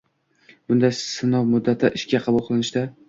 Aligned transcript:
Bunday 0.71 0.95
sinov 0.99 1.45
muddati 1.51 1.93
ishga 2.01 2.23
qabul 2.29 2.45
qilishda 2.49 2.85